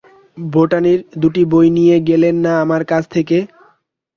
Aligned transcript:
বোটানির 0.51 0.99
দুটি 1.21 1.43
বই 1.51 1.67
নিয়ে 1.77 1.95
গেলেন 2.07 2.35
না 2.45 2.53
আমার 2.63 2.81
কাছ 2.91 3.03
থেকে? 3.15 3.37